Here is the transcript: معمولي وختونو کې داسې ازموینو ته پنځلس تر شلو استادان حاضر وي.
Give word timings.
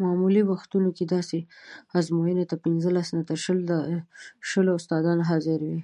معمولي 0.00 0.42
وختونو 0.50 0.88
کې 0.96 1.04
داسې 1.14 1.38
ازموینو 1.98 2.44
ته 2.50 2.56
پنځلس 2.64 3.08
تر 3.28 3.36
شلو 4.50 4.70
استادان 4.78 5.18
حاضر 5.28 5.60
وي. 5.68 5.80